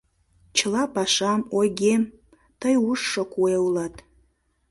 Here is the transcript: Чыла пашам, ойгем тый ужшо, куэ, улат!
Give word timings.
Чыла 0.57 0.83
пашам, 0.95 1.41
ойгем 1.59 2.01
тый 2.61 2.75
ужшо, 2.89 3.23
куэ, 3.33 3.55
улат! 3.65 3.95